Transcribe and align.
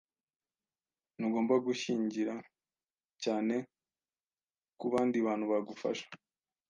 Ntugomba 1.17 1.55
gushingira 1.65 2.35
cyane 3.23 3.55
kubandi 4.79 5.17
bantu 5.27 5.45
bagufasha. 5.51 6.07